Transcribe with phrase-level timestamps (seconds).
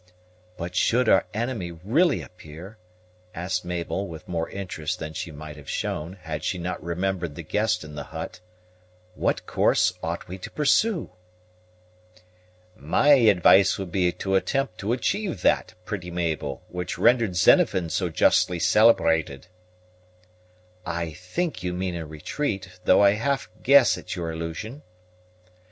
[0.57, 2.79] "But should our enemy really appear,"
[3.35, 7.43] asked Mabel, with more interest than she might have shown, had she not remembered the
[7.43, 8.39] guest in the hut,
[9.13, 11.11] "what course ought we to pursue?"
[12.75, 18.09] "My advice would be to attempt to achieve that, pretty Mabel, which rendered Xenophon so
[18.09, 19.45] justly celebrated."
[20.83, 24.81] "I think you mean a retreat, though I half guess at your allusion."